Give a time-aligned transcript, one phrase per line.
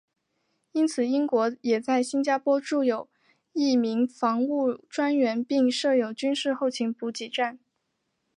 [0.71, 3.07] 因此英国也在新加坡驻有
[3.53, 7.59] 一名防务专员并设有军事后勤补给站。